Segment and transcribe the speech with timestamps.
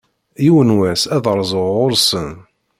[0.43, 2.29] Yiwen wass, ad rzuɣ ɣur-sen.